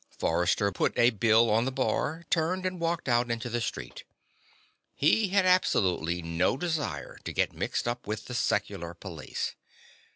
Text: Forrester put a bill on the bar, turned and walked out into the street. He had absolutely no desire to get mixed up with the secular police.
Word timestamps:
Forrester 0.17 0.71
put 0.71 0.97
a 0.97 1.11
bill 1.11 1.51
on 1.51 1.65
the 1.65 1.71
bar, 1.71 2.23
turned 2.31 2.65
and 2.65 2.79
walked 2.79 3.07
out 3.07 3.29
into 3.29 3.49
the 3.51 3.61
street. 3.61 4.03
He 4.95 5.27
had 5.27 5.45
absolutely 5.45 6.23
no 6.23 6.57
desire 6.57 7.19
to 7.23 7.31
get 7.31 7.53
mixed 7.53 7.87
up 7.87 8.07
with 8.07 8.25
the 8.25 8.33
secular 8.33 8.95
police. 8.95 9.53